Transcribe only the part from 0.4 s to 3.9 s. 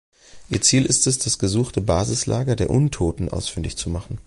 Ihr Ziel ist es, das gesuchte Basislager der Untoten ausfindig